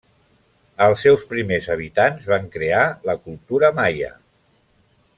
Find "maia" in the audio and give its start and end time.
3.83-4.15